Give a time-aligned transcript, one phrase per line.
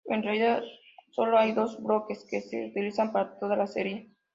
[0.05, 0.63] En realidad,
[1.11, 4.09] solo hay dos bloques que se utilizan para toda la serie.